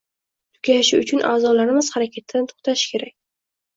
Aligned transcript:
Tugashi 0.59 1.01
uchun 1.03 1.21
a’zolarimiz 1.33 1.91
harakatdan 1.97 2.49
to‘xtashi 2.55 2.93
kerak. 2.95 3.17